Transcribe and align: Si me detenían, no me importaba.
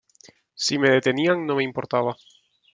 Si 0.55 0.79
me 0.79 0.89
detenían, 0.89 1.45
no 1.45 1.53
me 1.57 1.63
importaba. 1.63 2.15